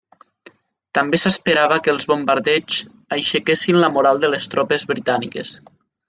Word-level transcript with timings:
També 0.97 1.17
s'esperava 1.23 1.75
que 1.87 1.91
els 1.97 2.07
bombardeigs 2.13 2.79
aixequessin 3.17 3.79
la 3.83 3.91
moral 3.99 4.23
de 4.25 4.31
les 4.35 4.49
tropes 4.55 4.87
britàniques. 4.93 5.53